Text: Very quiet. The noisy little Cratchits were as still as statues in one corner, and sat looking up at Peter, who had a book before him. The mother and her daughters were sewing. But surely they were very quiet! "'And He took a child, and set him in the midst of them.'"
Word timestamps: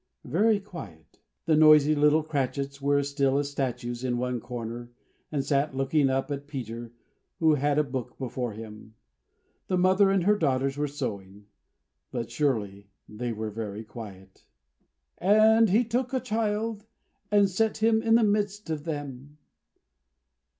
Very 0.25 0.59
quiet. 0.59 1.19
The 1.45 1.55
noisy 1.55 1.93
little 1.93 2.23
Cratchits 2.23 2.81
were 2.81 2.97
as 2.97 3.09
still 3.09 3.37
as 3.37 3.51
statues 3.51 4.03
in 4.03 4.17
one 4.17 4.39
corner, 4.39 4.89
and 5.31 5.45
sat 5.45 5.75
looking 5.77 6.09
up 6.09 6.31
at 6.31 6.47
Peter, 6.47 6.91
who 7.37 7.53
had 7.53 7.77
a 7.77 7.83
book 7.83 8.17
before 8.17 8.53
him. 8.53 8.95
The 9.67 9.77
mother 9.77 10.09
and 10.09 10.23
her 10.23 10.35
daughters 10.35 10.75
were 10.75 10.87
sewing. 10.87 11.45
But 12.09 12.31
surely 12.31 12.87
they 13.07 13.31
were 13.31 13.51
very 13.51 13.83
quiet! 13.83 14.43
"'And 15.19 15.69
He 15.69 15.83
took 15.83 16.13
a 16.15 16.19
child, 16.19 16.87
and 17.29 17.47
set 17.47 17.77
him 17.77 18.01
in 18.01 18.15
the 18.15 18.23
midst 18.23 18.71
of 18.71 18.85
them.'" 18.85 19.37